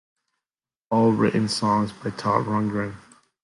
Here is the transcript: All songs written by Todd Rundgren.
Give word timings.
All 0.89 1.11
songs 1.47 1.93
written 1.93 2.09
by 2.11 2.17
Todd 2.17 2.47
Rundgren. 2.47 2.95